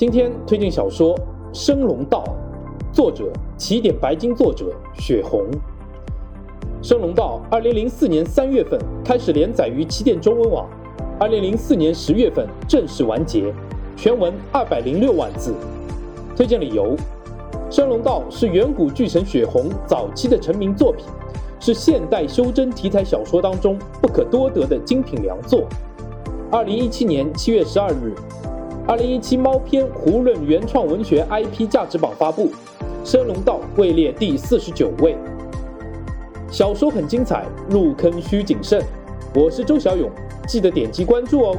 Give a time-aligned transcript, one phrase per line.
[0.00, 1.14] 今天推荐小说
[1.52, 2.24] 《升龙道》，
[2.90, 5.42] 作者起点白金作者雪红。
[6.80, 10.66] 《升龙道》二零零四年三月份开始连载于起点中文网，
[11.18, 13.52] 二零零四年十月份正式完结，
[13.94, 15.54] 全文二百零六万字。
[16.34, 16.96] 推荐理由：
[17.70, 21.04] 《升龙道》是远古巨神雪红早期的成名作品，
[21.58, 25.66] 是现代修真题材小说当中不可多得的精品良作。
[26.50, 28.14] 二零一七年七月十二日，
[28.90, 32.48] 二零一七猫片胡润原创文学 IP 价值榜发布，
[33.04, 35.16] 《升龙道》位列第四十九位。
[36.50, 38.82] 小说很精彩，入坑需谨慎。
[39.32, 40.10] 我是周小勇，
[40.44, 41.56] 记得点击关注哦。